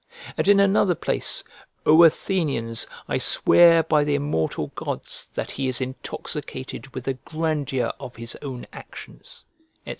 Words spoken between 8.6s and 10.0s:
actions," &c.